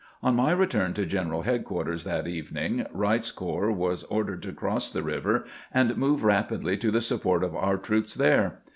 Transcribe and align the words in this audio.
On 0.23 0.33
my 0.35 0.49
return 0.49 0.93
to 0.95 1.05
general 1.05 1.43
headquarters 1.43 2.05
that 2.05 2.25
evening, 2.25 2.87
Wright's 2.91 3.29
corps 3.29 3.71
was 3.71 4.01
ordered 4.05 4.41
to 4.41 4.51
cross 4.51 4.89
the 4.89 5.03
river 5.03 5.45
and 5.71 5.95
move 5.95 6.23
rapidly 6.23 6.75
to 6.77 6.89
the 6.89 7.01
support 7.01 7.43
of 7.43 7.55
our 7.55 7.77
troops 7.77 8.15
there. 8.15 8.63